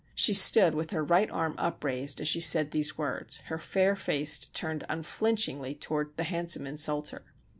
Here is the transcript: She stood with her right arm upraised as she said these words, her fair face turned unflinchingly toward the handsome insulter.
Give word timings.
She 0.15 0.33
stood 0.33 0.73
with 0.73 0.89
her 0.89 1.03
right 1.03 1.29
arm 1.29 1.53
upraised 1.59 2.19
as 2.19 2.27
she 2.27 2.39
said 2.39 2.71
these 2.71 2.97
words, 2.97 3.37
her 3.51 3.59
fair 3.59 3.95
face 3.95 4.39
turned 4.39 4.83
unflinchingly 4.89 5.75
toward 5.75 6.17
the 6.17 6.23
handsome 6.23 6.65
insulter. 6.65 7.21